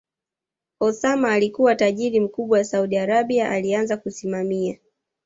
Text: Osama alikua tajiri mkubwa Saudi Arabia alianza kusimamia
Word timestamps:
Osama 0.79 1.31
alikua 1.31 1.75
tajiri 1.75 2.19
mkubwa 2.19 2.63
Saudi 2.63 2.97
Arabia 2.97 3.49
alianza 3.49 3.97
kusimamia 3.97 4.77